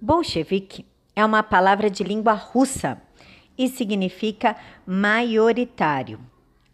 [0.00, 0.84] Bolchevique
[1.16, 3.00] é uma palavra de língua russa
[3.56, 6.20] e significa maioritário.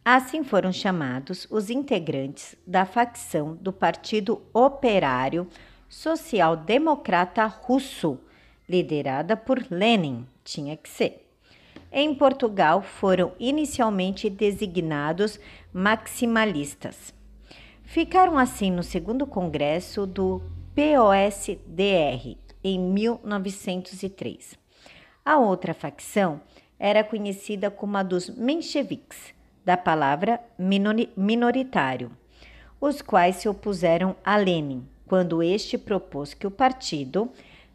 [0.04, 5.46] Assim foram chamados os integrantes da facção do Partido Operário
[5.88, 8.19] Social Democrata Russo,
[8.69, 11.29] liderada por Lenin, tinha que ser.
[11.93, 15.39] Em Portugal foram inicialmente designados
[15.73, 17.12] maximalistas.
[17.84, 20.41] Ficaram assim no segundo congresso do
[20.74, 24.59] POSDR em 1903.
[25.24, 26.41] A outra facção
[26.78, 30.41] era conhecida como a dos mencheviques, da palavra
[31.16, 32.10] minoritário,
[32.80, 37.30] os quais se opuseram a Lenin quando este propôs que o partido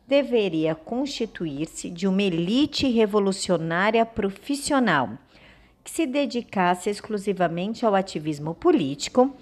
[0.07, 5.17] deveria constituir-se de uma elite revolucionária profissional
[5.83, 9.35] que se dedicasse exclusivamente ao ativismo político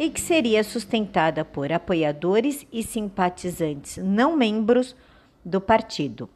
[0.00, 4.96] e que seria sustentada por apoiadores e simpatizantes não membros
[5.44, 6.26] do partido.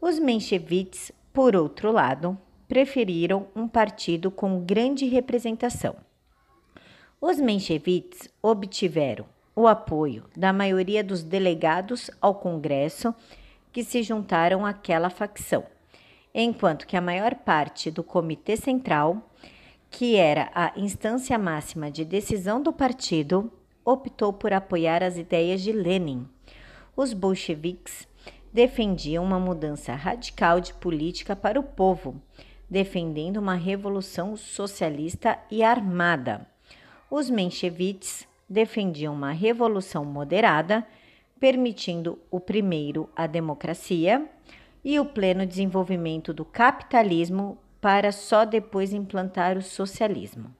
[0.00, 5.94] Os mencheviques, por outro lado, preferiram um partido com grande representação.
[7.20, 13.14] Os mencheviques obtiveram o apoio da maioria dos delegados ao Congresso
[13.70, 15.64] que se juntaram àquela facção,
[16.34, 19.22] enquanto que a maior parte do Comitê Central
[19.96, 23.50] que era a instância máxima de decisão do partido,
[23.82, 26.28] optou por apoiar as ideias de Lenin.
[26.94, 28.06] Os bolcheviques
[28.52, 32.20] defendiam uma mudança radical de política para o povo,
[32.68, 36.46] defendendo uma revolução socialista e armada.
[37.10, 40.86] Os mencheviques defendiam uma revolução moderada,
[41.40, 44.28] permitindo o primeiro a democracia
[44.84, 50.52] e o pleno desenvolvimento do capitalismo para só depois implantar o socialismo.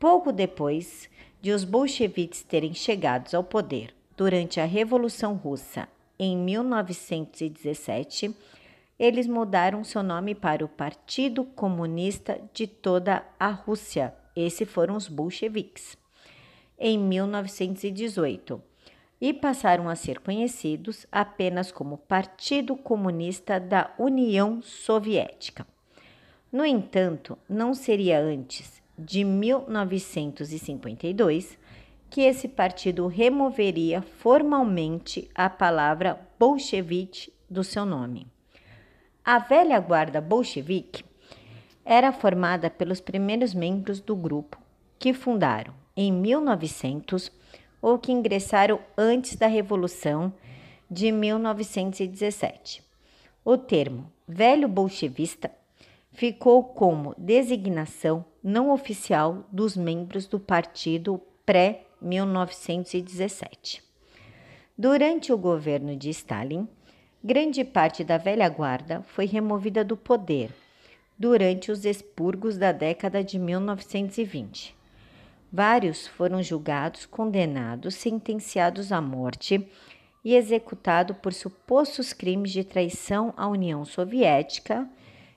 [0.00, 1.06] Pouco depois
[1.42, 5.86] de os bolcheviques terem chegado ao poder durante a Revolução Russa
[6.18, 8.34] em 1917,
[8.98, 14.14] eles mudaram seu nome para o Partido Comunista de toda a Rússia.
[14.34, 15.98] Esses foram os bolcheviques.
[16.78, 18.58] Em 1918,
[19.20, 25.66] e passaram a ser conhecidos apenas como Partido Comunista da União Soviética.
[26.52, 31.56] No entanto, não seria antes de 1952
[32.10, 38.26] que esse partido removeria formalmente a palavra bolchevique do seu nome.
[39.24, 41.02] A velha guarda bolchevique
[41.86, 44.58] era formada pelos primeiros membros do grupo
[44.98, 47.32] que fundaram em 1900
[47.80, 50.30] ou que ingressaram antes da Revolução
[50.90, 52.84] de 1917.
[53.42, 55.50] O termo velho bolchevista
[56.12, 63.82] ficou como designação não oficial dos membros do partido pré-1917.
[64.76, 66.68] Durante o governo de Stalin,
[67.22, 70.50] grande parte da velha guarda foi removida do poder
[71.18, 74.74] durante os expurgos da década de 1920.
[75.52, 79.64] Vários foram julgados, condenados, sentenciados à morte
[80.24, 84.88] e executados por supostos crimes de traição à União Soviética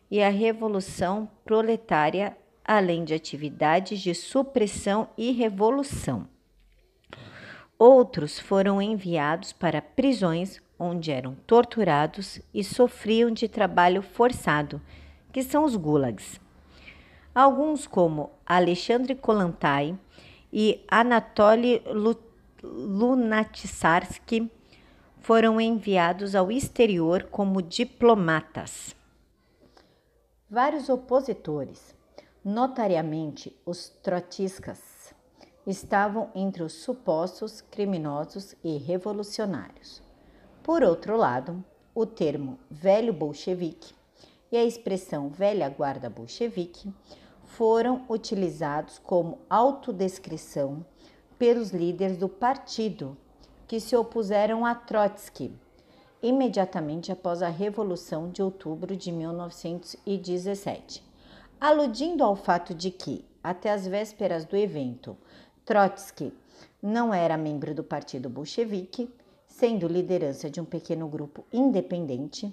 [0.10, 6.28] e a Revolução Proletária, além de atividades de supressão e revolução.
[7.78, 14.82] Outros foram enviados para prisões onde eram torturados e sofriam de trabalho forçado,
[15.32, 16.40] que são os gulags.
[17.34, 19.98] Alguns, como Alexandre Kolantai
[20.52, 21.82] e Anatoly
[22.64, 24.50] Lunacharsky,
[25.20, 28.96] foram enviados ao exterior como diplomatas.
[30.48, 31.96] Vários opositores,
[32.44, 35.12] notariamente os trotistas,
[35.66, 40.04] estavam entre os supostos criminosos e revolucionários.
[40.62, 43.96] Por outro lado, o termo velho bolchevique
[44.52, 46.94] e a expressão velha guarda bolchevique
[47.46, 50.86] foram utilizados como autodescrição
[51.40, 53.18] pelos líderes do partido
[53.68, 55.52] que se opuseram a Trotsky
[56.26, 61.04] imediatamente após a Revolução de Outubro de 1917,
[61.62, 65.16] aludindo ao fato de que, até as vésperas do evento,
[65.64, 66.34] Trotsky
[66.82, 69.08] não era membro do Partido Bolchevique,
[69.46, 72.52] sendo liderança de um pequeno grupo independente,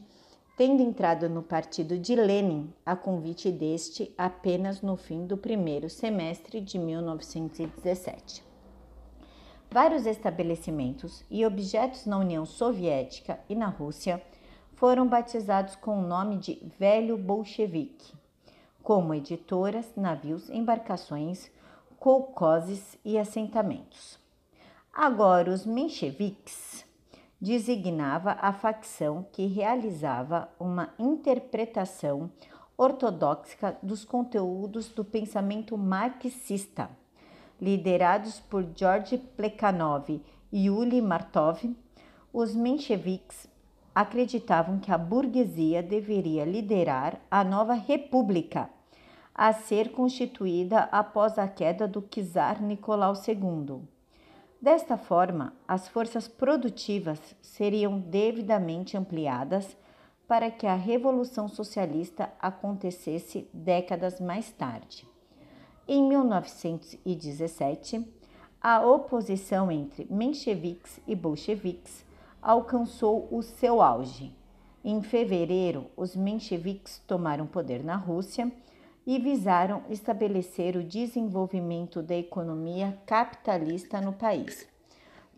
[0.54, 6.60] tendo entrado no partido de Lenin a convite deste apenas no fim do primeiro semestre
[6.60, 8.51] de 1917.
[9.72, 14.22] Vários estabelecimentos e objetos na União Soviética e na Rússia
[14.74, 18.12] foram batizados com o nome de Velho Bolchevique,
[18.82, 21.50] como editoras, navios, embarcações,
[21.98, 24.18] kolkhozes e assentamentos.
[24.92, 26.84] Agora, os mencheviques
[27.40, 32.30] designava a facção que realizava uma interpretação
[32.76, 36.90] ortodoxa dos conteúdos do pensamento marxista.
[37.62, 40.08] Liderados por George Plekhanov
[40.50, 41.62] e Yuli Martov,
[42.32, 43.46] os mencheviques
[43.94, 48.68] acreditavam que a burguesia deveria liderar a nova república
[49.32, 53.82] a ser constituída após a queda do czar Nicolau II.
[54.60, 59.76] Desta forma, as forças produtivas seriam devidamente ampliadas
[60.26, 65.11] para que a Revolução Socialista acontecesse décadas mais tarde.
[65.86, 68.06] Em 1917,
[68.60, 72.04] a oposição entre mencheviques e bolcheviques
[72.40, 74.32] alcançou o seu auge.
[74.84, 78.50] Em fevereiro, os mencheviques tomaram poder na Rússia
[79.04, 84.68] e visaram estabelecer o desenvolvimento da economia capitalista no país.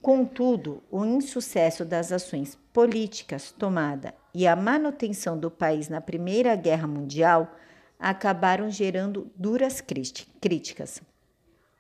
[0.03, 6.87] Contudo, o insucesso das ações políticas tomada e a manutenção do país na Primeira Guerra
[6.87, 7.51] Mundial
[7.99, 11.01] acabaram gerando duras críticas.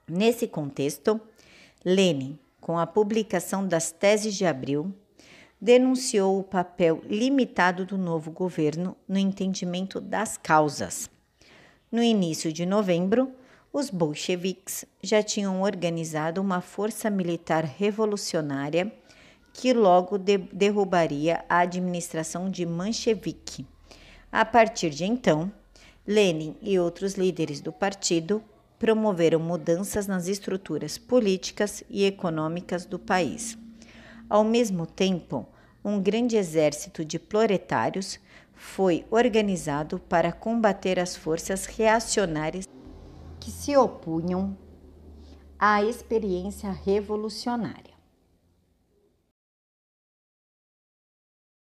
[0.08, 1.20] Nesse contexto,
[1.84, 4.94] Lenin, com a publicação das Teses de Abril,
[5.60, 11.08] denunciou o papel limitado do novo governo no entendimento das causas.
[11.90, 13.32] No início de novembro,
[13.72, 18.92] os bolcheviques já tinham organizado uma força militar revolucionária
[19.52, 23.66] que logo de derrubaria a administração de Manchevique.
[24.30, 25.50] A partir de então,
[26.06, 28.42] Lenin e outros líderes do partido
[28.78, 33.56] promoveram mudanças nas estruturas políticas e econômicas do país.
[34.28, 35.46] Ao mesmo tempo,
[35.82, 38.18] um grande exército de proletários
[38.52, 42.68] foi organizado para combater as forças reacionárias
[43.40, 44.56] que se opunham
[45.58, 47.93] à experiência revolucionária.